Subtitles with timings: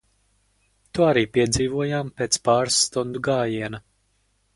[0.97, 3.81] To arī piedzīvojām pēc pāris stundu gājiena.